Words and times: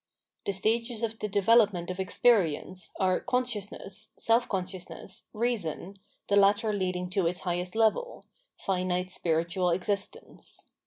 The 0.47 0.51
stages 0.51 1.03
of 1.03 1.19
the 1.19 1.27
development 1.27 1.91
of 1.91 1.99
experience 1.99 2.89
are 2.99 3.19
Consciousness, 3.19 4.13
Self 4.17 4.49
consciousness, 4.49 5.25
Reason, 5.31 5.99
the 6.27 6.35
latter 6.37 6.73
leading 6.73 7.07
to 7.11 7.27
its 7.27 7.41
highest 7.41 7.75
level— 7.75 8.25
finite 8.65 9.11
Spiritual 9.11 9.69
existence. 9.69 10.65